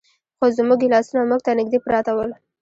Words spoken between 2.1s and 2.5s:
ول.